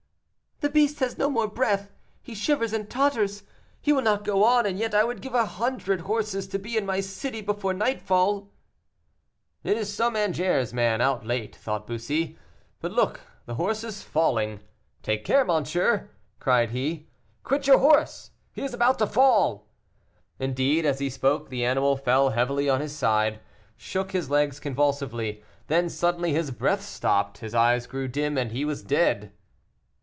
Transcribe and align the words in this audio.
"The 0.63 0.69
beast 0.69 0.99
has 0.99 1.17
no 1.17 1.27
more 1.27 1.47
breath 1.47 1.91
he 2.21 2.35
shivers 2.35 2.71
and 2.71 2.87
totters; 2.87 3.41
he 3.81 3.91
will 3.91 4.03
not 4.03 4.23
go 4.23 4.43
on; 4.43 4.67
and 4.67 4.77
yet 4.77 4.93
I 4.93 5.03
would 5.03 5.19
give 5.19 5.33
a 5.33 5.43
hundred 5.47 6.01
horses 6.01 6.47
to 6.49 6.59
be 6.59 6.77
in 6.77 6.85
my 6.85 6.99
city 6.99 7.41
before 7.41 7.73
nightfall." 7.73 8.51
"It 9.63 9.75
is 9.75 9.91
some 9.91 10.15
Angers 10.15 10.71
man 10.71 11.01
out 11.01 11.25
late," 11.25 11.55
thought 11.55 11.87
Bussy. 11.87 12.37
"But 12.79 12.91
look, 12.91 13.21
the 13.47 13.55
horse 13.55 13.83
is 13.83 14.03
falling; 14.03 14.59
take 15.01 15.25
care, 15.25 15.43
monsieur," 15.43 16.11
cried 16.39 16.69
he; 16.69 17.09
"quit 17.43 17.65
your 17.65 17.79
horse 17.79 18.29
he 18.53 18.61
is 18.61 18.73
about 18.75 18.99
to 18.99 19.07
fall." 19.07 19.67
Indeed, 20.37 20.85
as 20.85 20.99
he 20.99 21.09
spoke 21.09 21.49
the 21.49 21.65
animal 21.65 21.97
fell 21.97 22.29
heavily 22.29 22.69
on 22.69 22.81
his 22.81 22.95
side, 22.95 23.39
shook 23.75 24.11
his 24.11 24.29
legs 24.29 24.59
convulsively, 24.59 25.43
then 25.67 25.89
suddenly 25.89 26.33
his 26.33 26.51
breath 26.51 26.83
stopped, 26.83 27.39
his 27.39 27.55
eyes 27.55 27.87
grew 27.87 28.07
dim, 28.07 28.37
and 28.37 28.51
he 28.51 28.63
was 28.63 28.83
dead. 28.83 29.33